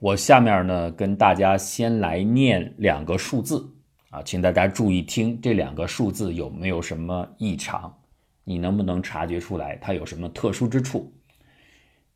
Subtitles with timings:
[0.00, 3.68] 我下面呢跟大家先来念两个数字
[4.10, 7.98] 啊，请大家注意听这两个数字有没有什么异常，
[8.44, 11.12] 你能不能察觉出来它有什么特殊之处？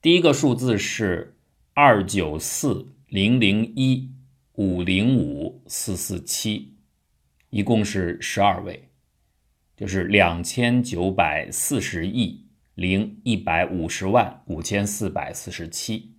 [0.01, 1.37] 第一个数字是
[1.75, 4.13] 二九四零零一
[4.53, 6.77] 五零五四四七，
[7.51, 8.91] 一共是十二位，
[9.77, 12.47] 就是两千九百四十亿
[12.77, 16.12] 零一百五十万五千四百四十七。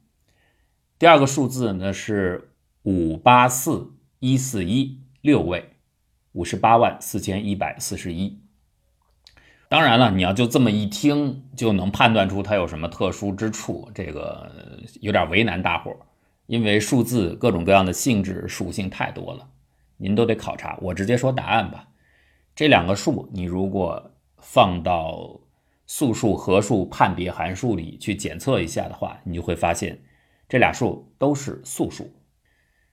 [0.99, 5.71] 第二个数字呢是五八四一四一六位，
[6.31, 8.39] 五十八万四千一百四十一。
[9.67, 14.49] 当然了，你要就这么一听就能判断出它有什么特殊之处，这个
[15.01, 15.97] 有点为难大伙儿，
[16.45, 19.49] 因为数字各种各样的性质属性太多了，
[19.97, 20.77] 您都得考察。
[20.79, 21.87] 我直接说答案吧，
[22.55, 25.41] 这两个数你如果放到
[25.87, 29.99] 素数、合数判别函数里去检测一下的话，你就会发现。
[30.49, 32.11] 这俩数都是素数，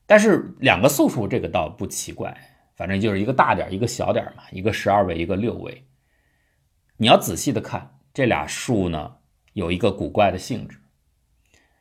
[0.06, 2.34] 但是两个素数这个倒不奇怪，
[2.74, 5.86] 反正就是一个大点一个小点嘛，一个十二位，一个六位。
[6.96, 9.16] 你要仔细的看这俩数呢，
[9.52, 10.78] 有一个古怪的性质。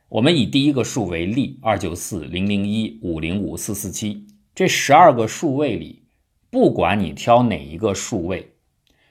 [0.10, 6.08] 我们以第一个数为例，二九四零零一五零五四四七，这十二个数位里，
[6.50, 8.56] 不管你挑哪一个数位，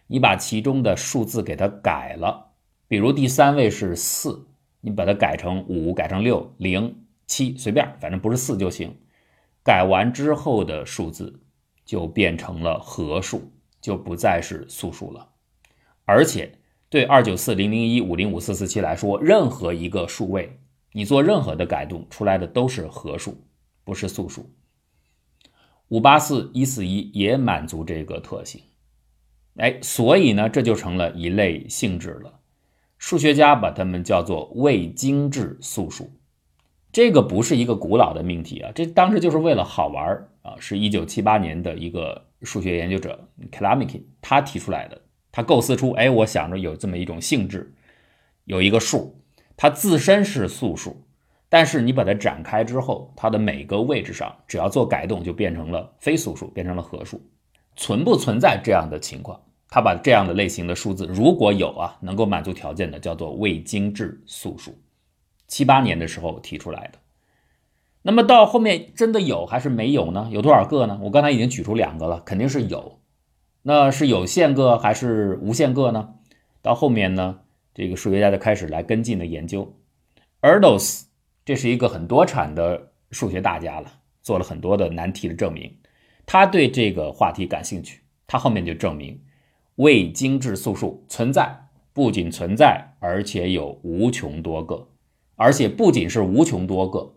[0.08, 2.52] 你把其中的数字给它改了，
[2.88, 4.47] 比如第三位是四。
[4.80, 8.96] 你把它改成五，改成六、零、七，随便，反正不是四就行。
[9.64, 11.40] 改完之后的数字
[11.84, 15.28] 就变成了合数，就不再是素数了。
[16.04, 20.58] 而且对二九四零零一五零五四四七来说，任何一个数位，
[20.92, 23.36] 你做任何的改动出来的都是合数，
[23.84, 24.48] 不是素数。
[25.88, 28.62] 五八四一四一也满足这个特性。
[29.56, 32.40] 哎，所以呢，这就成了一类性质了。
[32.98, 36.10] 数学家把它们叫做未精致素数，
[36.92, 45.00] 这个不是一个古老的命题啊，这当时就是为了好玩啊，是一九七八年的一个数学研究者 k l a m i k i 他提出来的，
[45.30, 47.72] 他构思出，哎，我想着有这么一种性质，
[48.44, 49.16] 有一个数，
[49.56, 51.04] 它自身是素数，
[51.48, 57.20] 但是你把它展开之后，它的每个位置上只要做改动，就变成了非素数，变成了合数，
[57.76, 59.40] 存不存在这样的情况？
[59.70, 64.74] 他把这样的类型的数字，如果有啊，能够满足条件的，叫做未精致素数。
[65.46, 66.98] 七八年的时候提出来的。
[68.02, 70.28] 那么到后面真的有还是没有呢？
[70.32, 70.98] 有多少个呢？
[71.02, 73.00] 我刚才已经举出两个了，肯定是有。
[73.62, 76.14] 那是有限个还是无限个呢？
[76.62, 77.40] 到后面呢，
[77.74, 79.76] 这个数学家就开始来跟进的研究。
[80.40, 81.02] Erdos
[81.44, 83.92] 这是一个很多产的数学大家了，
[84.22, 85.76] 做了很多的难题的证明。
[86.24, 89.20] 他对这个话题感兴趣，他后面就证明。
[89.78, 94.88] 未精致素数存在，不仅存在，而且有无穷多个，
[95.36, 97.14] 而且不仅是无穷多个，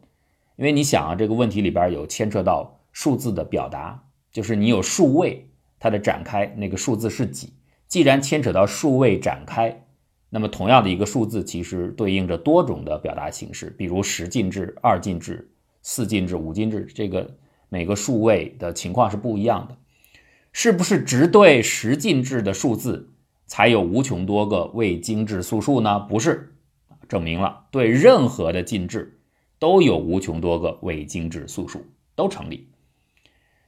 [0.58, 5.50] 因为你想啊，这个问题里边有牵扯到数字的表达，就是你有数位，
[5.80, 7.52] 它的展开那个数字是几？
[7.88, 9.88] 既然牵扯到数位展开，
[10.30, 15.52] 那么同样的一个数字其实对应着多种的表达形式，比如十进制、二进制、
[15.82, 17.28] 四进制、五进制，这个
[17.70, 19.76] 每个数位的情况是不一样的。
[20.53, 23.13] 是不是只对十进制的数字
[23.45, 26.00] 才有无穷多个未精致素数呢？
[26.00, 26.56] 不是，
[27.07, 29.19] 证明了对任何的进制
[29.59, 31.85] 都有无穷多个未精致素数，
[32.16, 32.69] 都成立。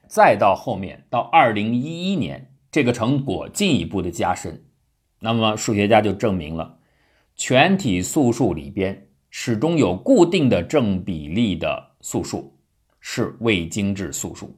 [0.07, 4.63] 再到后面到二零一一年，这个成果进一步的加深，
[5.19, 6.77] 那么数学家就证明了
[7.35, 12.57] 全体素数里边始终有固定的正比例的素数
[12.99, 14.55] 是未精致素数。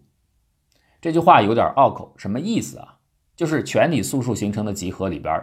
[1.06, 2.98] 这句话有点拗口，什么意思啊？
[3.36, 5.40] 就是全体素数形成的集合里边，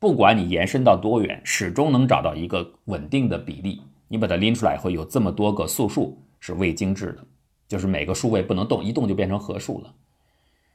[0.00, 3.80] 不管你延伸到多远，始终能找到一个稳定的比例。
[4.08, 7.24] 你把它拎出来以后，有这么多个素数是未精致的，
[7.68, 9.94] 就是每个数位不能动，一动就变成合数了。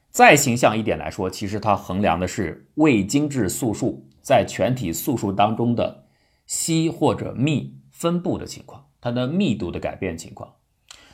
[0.08, 6.06] 再形象一点来说，其实它衡量的是未精致素数在全体素数当中的
[6.46, 10.54] 稀或者密分布的情况，它的密度的改变情况。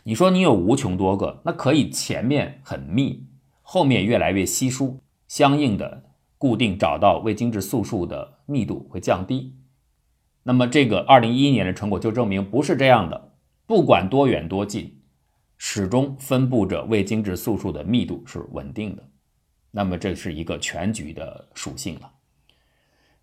[0.08, 3.26] 你说你有无穷多个，那可以前面很密，
[3.60, 6.04] 后面越来越稀疏，相应的
[6.38, 9.58] 固定找到未精致素数的密度会降低。
[10.44, 13.34] 那么这个二零一一年的成果就证明不是这样的，
[13.66, 14.98] 不管多远多近，
[15.58, 19.02] 始终分布着未精致素数的密度是稳定的。
[19.72, 22.10] 那么这是一个全局的属性了。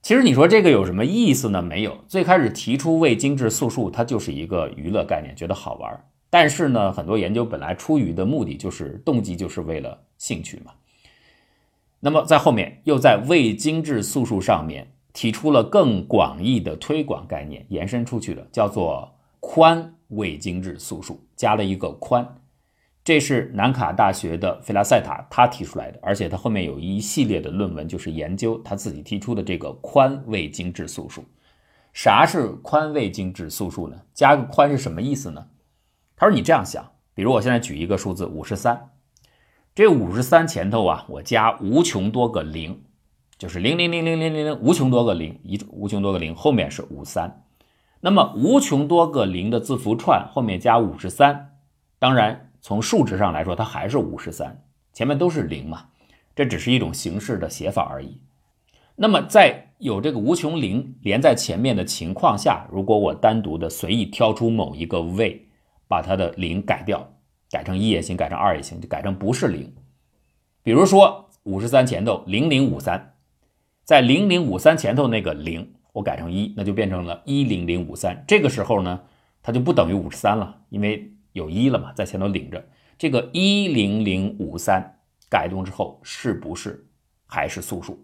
[0.03, 1.63] 其实你说这个有什么意思呢？
[1.63, 6.05] 没有，最开始提出未精致素数，它就是一个娱乐概念，觉得好玩。
[6.37, 10.73] 但是呢，很多研究本来出于的目的就是动机，就是为了兴趣嘛。
[12.01, 19.09] 那么在后面又在未精致素数上面提出了更广义的推广概念，延伸出去的叫做
[19.39, 22.27] 宽未精致素数，加了一个宽。
[23.01, 31.23] 这是南卡大学的费拉塞塔他提出来的，而且他后面有一系列的论文，就是研究他自己提出的这个宽未精致素数。
[31.93, 33.95] 啥是宽未精致素数呢？
[34.13, 35.47] 加个宽是什么意思呢？
[36.15, 38.91] 他说你这样想，比如我现在举一个数字五十三，
[39.73, 42.83] 这五十三前头啊，我加无穷多个零，
[43.37, 47.43] 就是零零零零零零零无穷多个零，一无穷多个零后面是五三，
[48.01, 51.57] 那么无穷多个零的字符串后面加五十三，
[51.99, 52.41] 当然。
[52.67, 55.89] 从数值上来说，它还是五十三，前面都是零嘛，
[56.35, 58.19] 这只是一种形式的写法而已。
[58.95, 65.47] 那么在有这个无穷零连在前面的情况下，如果我单独的随意挑出某一个位，
[65.87, 67.15] 把它的零改掉，
[67.49, 69.73] 改成一也行，改成二也行，就改成不是零。
[70.63, 73.15] 比如说五十三前头零零五三，
[73.83, 78.23] 在零零五三前头那个零，我改成一，那就变成了一零零五三。
[78.27, 79.01] 这个时候呢，
[79.41, 81.11] 它就不等于五十三了，因为。
[81.35, 82.65] 有一了嘛，在前头领着
[82.97, 86.87] 这个一零零五三改动之后，是不是
[87.25, 87.99] 还是素数？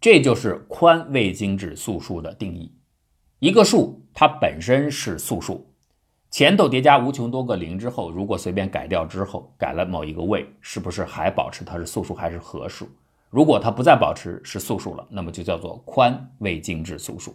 [0.00, 2.72] 这就是宽未精致素数的定义。
[3.40, 5.74] 一个数它本身是素数，
[6.36, 12.86] 前头叠加无穷多个零之后，如果随便改掉之后，改了某一个位，是不是还保持它是素数还是合数？
[13.30, 17.34] 如果它不再保持是素数了，那么就叫做宽未精致素数。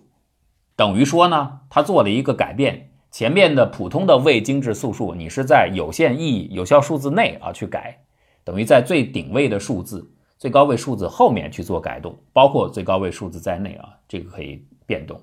[0.75, 2.91] 等于说呢，它做了一个改变。
[3.09, 7.97] 前面的普通的未精致素数，你是在有限意义有效数字内啊去改，
[8.43, 10.07] 等于在最顶位的数字、
[10.37, 15.19] 最高位数字后面去做改动，包括最高位数字在内啊，这个可以变动。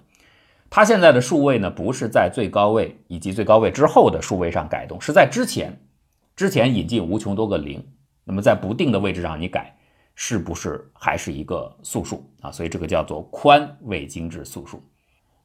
[0.71, 5.81] 它现在的数位呢，不是在最高位以及最高位之后的数位上改动，是在之前，
[6.37, 7.85] 之前引进无穷多个零，
[8.25, 9.77] 那么在不定的位置上你改，
[10.15, 12.53] 是不是还是一个素数啊？
[12.53, 14.83] 所以这个叫做宽未精致素数。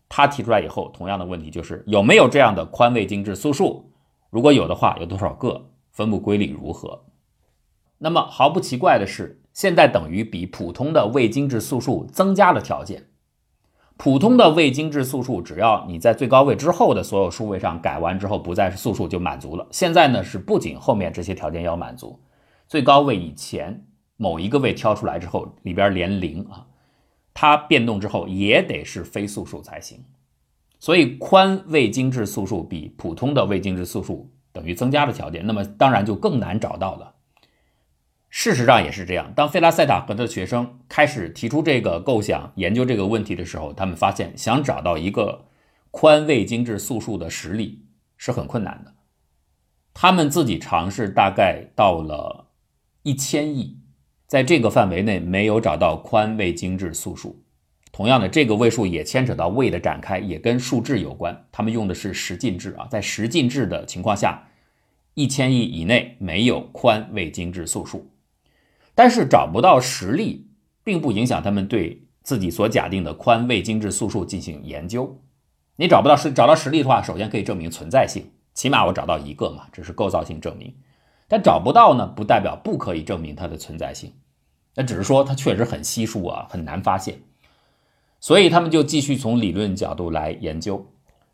[0.09, 3.91] 他提出来以后，同样的问题就是有没有这样的宽未精致素数？
[4.29, 5.69] 如果有的话，有多少个？
[5.91, 7.05] 分布规律如何？
[7.99, 13.07] 那么毫不奇怪的是，现在等于比普通的未精致素数增加了条件。
[13.97, 19.65] 普通的未精制素数，只要你在最高位之后的所有数位上改完之后不再是素数就满足了。
[19.71, 22.19] 现在呢是不仅后面这些条件要满足，
[22.67, 23.85] 最高位以前
[24.17, 26.65] 某一个位挑出来之后里边连零啊。
[27.35, 30.03] 它变动之后也得是非素数才行，
[30.79, 37.12] 所以宽未精制素数比普通的未精制素数等于增加了条件，那么当然就更难找到了。
[38.35, 45.45] 事实上也是这样，当费拉塞塔和他的学生开始提出这个构想、研究这个问题的时候，他们发现想找到一个
[45.91, 47.85] 宽未精致素数的实例
[48.17, 48.91] 是很困难的。
[49.93, 52.47] 他们自己尝试，大概到了
[53.03, 53.77] 一千亿。
[54.25, 57.39] 在这个范围内没有找到宽未精致素数，
[57.91, 61.45] 同样的，这个位数也牵扯到位的展开，也跟数质有关。
[61.51, 64.47] 他们用的是十进制啊，在十进制的情况下，
[65.13, 68.09] 一千亿以内没有宽未精致素数。
[68.95, 70.47] 但是找不到实例，
[70.83, 75.19] 并不影响他们对自己所假定的宽未精致素数进行研究。
[75.75, 80.75] 你找不到实找到实例的话，首先可以证明存在性，起码我找到一个嘛，这是构造性证明。
[81.27, 84.13] 但找不到呢，不代表不可以证明它的存在性。
[84.75, 87.21] 那只是说它确实很稀疏啊，很难发现，
[88.19, 90.85] 所以他们就继续从理论角度来研究。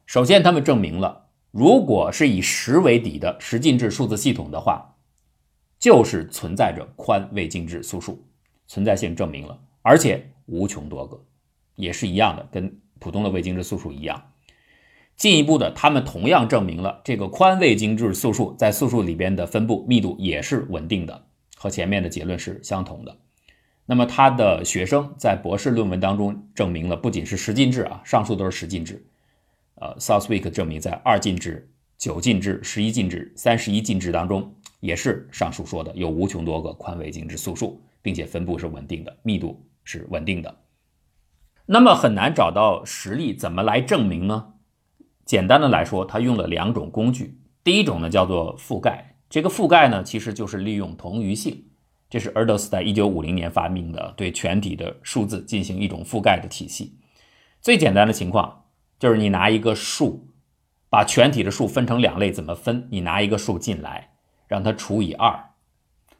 [0.05, 4.95] 首先，他们证明了，如果是以十为底的十进制数字系统的话，
[5.79, 8.21] 就是存在着宽未精致素数，
[8.67, 11.23] 存在性证明了，而且无穷多个，
[11.75, 14.21] 也是一样的，跟普通的未精致素数一样。
[15.15, 23.17] 进一步的，他们同样证明了这个宽未精致素数在素数里边的分布密度也是稳定的，和前面的结论是相同的。
[23.85, 29.05] 那么他的学生在博士论文当中证明了，不仅是十进制啊，上述都是十进制。
[29.75, 40.57] 呃，Southwick 证明在二进制、九进制、十一进制、三十一进制当中，也是上述说的有无穷多个宽未精致素数，并且分布是稳定的，密度是稳定的。
[41.65, 44.53] 那么很难找到实例，怎么来证明呢？
[45.25, 47.39] 简单的来说，他用了两种工具。
[47.63, 51.65] 第一种呢叫做覆盖，这个覆盖呢其实就是利用同余性。
[52.09, 56.97] 这是 Erdos 在一九五零年发明的，对全体的数字进行一种覆盖的体系。
[57.61, 58.65] 最简单的情况
[58.97, 60.29] 就是你拿一个数，
[60.89, 62.87] 把全体的数分成两类，怎么分？
[62.89, 64.13] 你拿一个数进来，
[64.49, 65.41] 让它除以二，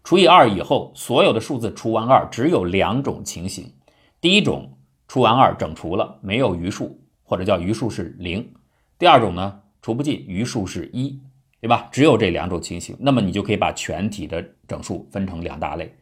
[0.06, 3.74] 除以二以后，所有的数字除完二，只有两种情形。
[4.22, 4.78] 第一种，
[5.10, 8.54] 除完二整除了，没有余数，或者叫余数是零。
[8.98, 11.20] 第二种呢，除不尽，余数是一。
[11.62, 11.90] 对吧？
[11.92, 15.94] 只有这两种情形，那么你就可以把全体的整数分成两大类。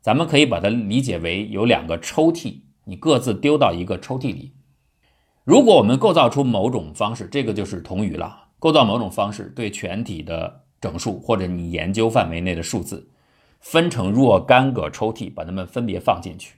[0.00, 4.52] 咱们可以把它理解为有两个抽屉，你各自丢到一个抽屉里。
[5.44, 8.44] 如果我们构造出某种方式，这个就是同余了。
[8.58, 13.08] 构造某种方式，对全体的整数或者你研究范围内的数字
[13.60, 16.56] 分成若干个抽屉，把它们分别放进去，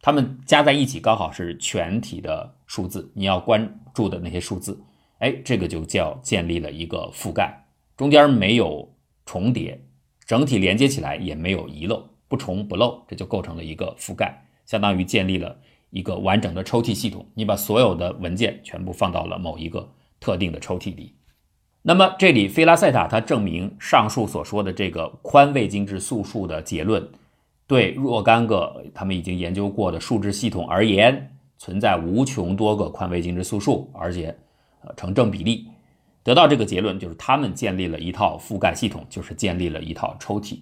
[0.00, 4.80] 它们加在一起刚好是全体的数字，你要关注的那些数字，
[5.18, 7.52] 哎，这个就叫建立了一个覆盖，
[7.96, 8.88] 中间没有
[9.26, 9.84] 重叠，
[10.24, 15.58] 整体连接起来也没有遗漏，不重不漏，这就构成了一个覆盖，相当于建立了
[15.90, 21.16] 一个完整的抽屉系统，你把所有的文件全部放到了某一个特定的抽屉里。
[21.86, 27.06] 那么这里，菲拉塞塔他证明上述所说的这个宽位精致素数的结论，
[27.66, 34.34] 对若干个他们已经研究过的数值系统而言，存在无穷多个宽位精致素数，而且
[34.80, 35.68] 呃成正比例。
[36.22, 40.60] 得到这个结论，就是他们建立了一套覆盖系统，就是建立了一套抽屉。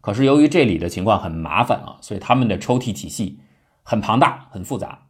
[0.00, 3.38] 可是由于这里的情况很麻烦啊，所以他们的抽屉体系
[3.82, 5.02] 很庞大、很复杂，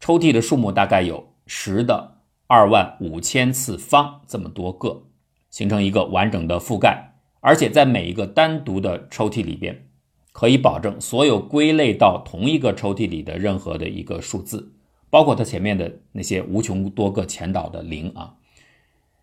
[0.00, 2.13] 抽屉的数目大概有十的。
[2.46, 5.04] 二万五千次方这么多个，
[5.50, 9.88] 形成一个完整的覆盖，而且在每一个单独的抽屉里边，
[10.32, 14.72] 可以保证所有归类到同一个抽屉里的任何的一个数字，
[15.08, 18.34] 包括它前面的那些无穷多个前导的零啊，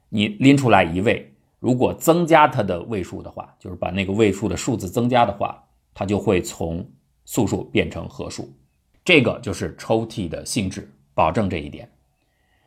[0.10, 5.64] 你拎出来一位，如果增加它的位数的话，就是把那个位数的数字增加的话，
[5.94, 6.90] 它就会从
[7.26, 8.52] 素数变成合数，
[9.06, 11.88] 这个就是抽屉的性质，保证这一点。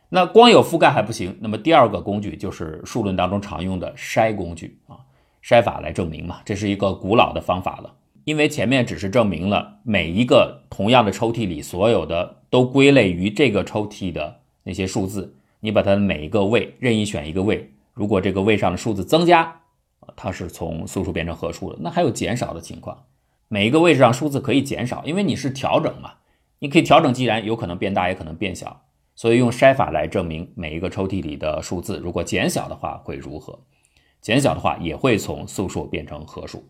[0.09, 4.97] 那光有覆盖还不行，那么第二个工具就是数论当中常用的筛工具啊，
[5.43, 7.93] 筛法来证明嘛，这是一个古老的方法了。
[8.23, 19.61] 因为前面只是证明了每一个同样的抽屉里所有的都归类于这个抽屉的那些数字，你把它每一个位任意选一个位，如果这个位上的数字增加，
[20.15, 21.77] 它是从素数变成合数的。
[21.81, 23.03] 那还有减少的情况，
[23.47, 26.13] 每一个位置上数字可以减少，因为你是调整嘛，
[26.59, 28.81] 你可以调整，既然有可能变大，也可能变小。
[29.15, 33.59] 所以用筛法来证明每一个抽屉里的数字，如果减小的话会如何？
[34.21, 36.65] 减小的话也会从素数变成合数。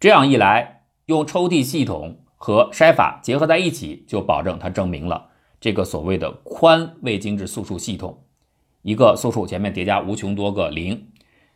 [0.00, 5.28] 这样一来，用抽屉系统和筛法结合在一起，就保证它证明了
[5.60, 8.24] 这个所谓的宽未精致素数系统。
[8.82, 11.08] 一个素数前面叠加无穷多个零，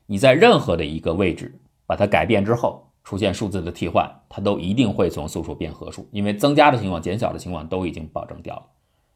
[0.06, 8.66] 你在任何的一个位置把它改变之后，出现数字的替换，它都一定会从素数变合数，因为增加的情况、减小的情况都已经保证掉了。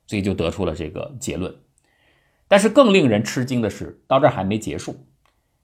[0.08, 1.54] 所以就得出了这个结论，
[2.48, 4.96] 但是更令人吃惊的是，到这还没结束。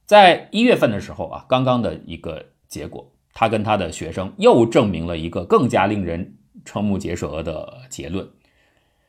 [0.04, 8.28] 在一月份的时候啊，刚刚的一个结果，他跟他的学生又证明了一个更加令人瞠目结舌的结论，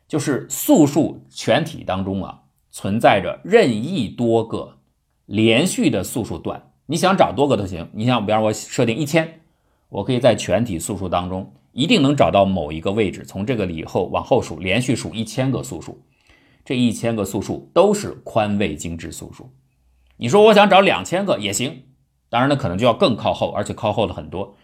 [0.08, 4.78] 就是素数全体当中啊，存在着任意多个
[5.26, 6.72] 连续的素数段。
[6.86, 9.42] 你想找多个都行，你想，比方我设定一千，
[9.90, 11.54] 我可以在全体素数当中。
[11.76, 16.02] 一定能找到某一个位置，从这个里以后往后数，连续数一千个素数，
[16.64, 19.52] 这一千个素数都是宽位精致素数。
[20.16, 21.84] 你说我想找两千个也行，
[22.30, 24.56] 当然呢可能就要更靠后，而且靠后的很多。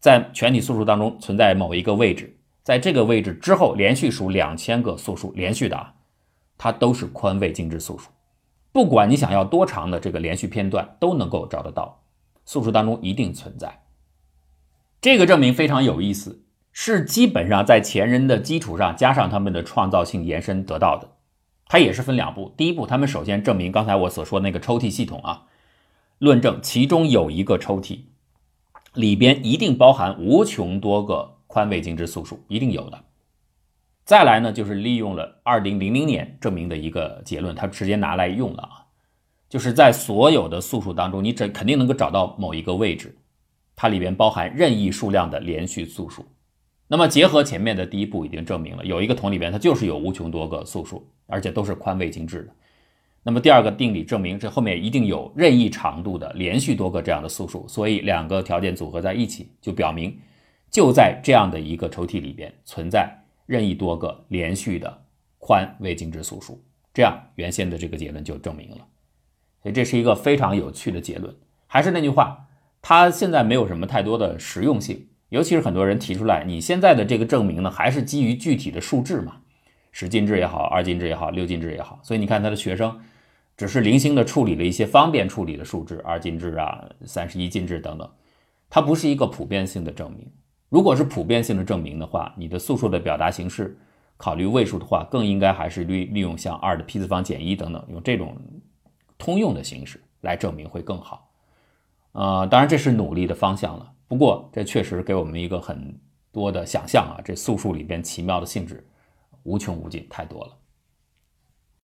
[0.00, 5.94] 在全体素数当中存在某一个位置，在这个位置之后连续数两千个素数，连续的啊，
[6.58, 8.10] 它都是宽位精致素数。
[8.70, 12.02] 不管你想要多长的这个连续片段，都能够找得到，
[12.44, 13.80] 素数当中一定存在。
[15.00, 16.44] 这个证明非常有意思。
[16.72, 21.08] 是基本上在前人的基础上加上他们的创造性延伸得到的，
[21.66, 22.54] 它也是分两步。
[22.56, 25.46] 第一步，他们首先证明刚才我所说那个抽屉系统啊，
[26.18, 28.00] 论证其中有一个抽屉
[28.94, 33.04] 里边一定包含无穷多个宽位精致素数，一定有的。
[34.04, 38.86] 再来呢，就是利用了二零零零年证明的一个结论，它直接拿来用了啊，
[39.48, 43.16] 就是在所有的素数当中，你这肯定能够找到某一个位置，
[43.76, 46.24] 它里边包含任意数量的连续素数。
[46.92, 52.52] 那么结合前面的第一步，已经证明了有一个桶里边它就是有无穷多个素数，而且都是宽位精致的。
[53.22, 60.18] 那么第二个定理证明这后面一定有任意长度的连续多个这样的素数，所以两个条件组合在一起，就表明
[60.68, 63.08] 就在这样的一个抽屉里边存在
[63.46, 65.02] 任意多个连续的
[65.38, 66.60] 宽位精致素数。
[66.92, 68.78] 这样原先的这个结论就证明了。
[69.62, 71.32] 所以这是一个非常有趣的结论。
[71.68, 72.48] 还是那句话，
[72.82, 75.06] 它现在没有什么太多的实用性。
[75.30, 79.36] 尤其是很多人提出来，你现在的这个证明呢，还是基于具体的数制嘛，
[79.92, 81.98] 十进制也好，二进制也好，六进制也好。
[82.02, 83.00] 所以你看他的学生，
[83.56, 88.10] 只是零星的处理了一些方便处理的数制，二进制啊，三十一进制等等，
[88.68, 90.30] 它不是一个普遍性的证明。
[90.68, 93.78] 如果是普遍性的证明的话，你的素数的表达形式
[94.16, 98.36] 考虑位数的话，更应该还是利利用像二的 p 次方减一等等，用这种
[99.16, 101.30] 通用的形式来证明会更好。
[102.12, 103.92] 呃，当然这是努力的方向了。
[104.10, 105.96] 不过，这确实给我们一个很
[106.32, 107.22] 多的想象啊！
[107.24, 108.84] 这素数里边奇妙的性质
[109.44, 110.59] 无穷无尽，太多了。